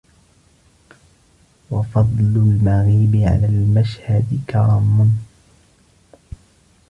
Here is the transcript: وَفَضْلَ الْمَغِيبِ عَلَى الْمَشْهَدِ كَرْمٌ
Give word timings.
وَفَضْلَ 1.71 2.19
الْمَغِيبِ 2.35 3.15
عَلَى 3.27 3.45
الْمَشْهَدِ 3.45 4.25
كَرْمٌ 4.49 5.17